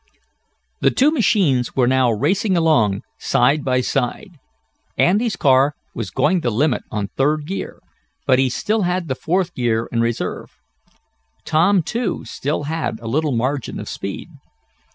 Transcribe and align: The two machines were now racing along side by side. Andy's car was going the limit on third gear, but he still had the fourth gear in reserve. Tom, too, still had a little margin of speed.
The 0.79 0.89
two 0.89 1.11
machines 1.11 1.75
were 1.75 1.85
now 1.85 2.11
racing 2.11 2.57
along 2.57 3.03
side 3.19 3.63
by 3.63 3.81
side. 3.81 4.39
Andy's 4.97 5.35
car 5.35 5.75
was 5.93 6.09
going 6.09 6.39
the 6.41 6.49
limit 6.49 6.81
on 6.89 7.09
third 7.09 7.45
gear, 7.45 7.79
but 8.25 8.39
he 8.39 8.49
still 8.49 8.81
had 8.81 9.07
the 9.09 9.13
fourth 9.13 9.53
gear 9.53 9.87
in 9.91 10.01
reserve. 10.01 10.57
Tom, 11.45 11.83
too, 11.83 12.25
still 12.25 12.63
had 12.63 12.99
a 12.99 13.05
little 13.07 13.35
margin 13.35 13.79
of 13.79 13.87
speed. 13.87 14.29